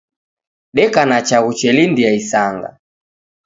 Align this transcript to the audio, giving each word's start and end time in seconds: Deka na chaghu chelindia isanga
Deka 0.75 1.01
na 1.09 1.17
chaghu 1.27 1.51
chelindia 1.59 2.09
isanga 2.19 2.69